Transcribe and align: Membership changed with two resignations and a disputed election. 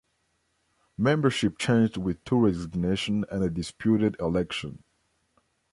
Membership 0.97 1.59
changed 1.59 1.95
with 1.95 2.23
two 2.23 2.43
resignations 2.43 3.23
and 3.29 3.43
a 3.43 3.51
disputed 3.51 4.19
election. 4.19 4.83